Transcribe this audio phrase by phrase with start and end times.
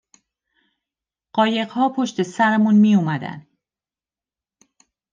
[1.33, 3.47] قایقها پشت سرمون میاومدن